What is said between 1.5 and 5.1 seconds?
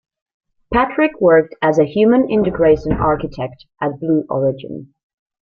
as a human integration architect at Blue Origin.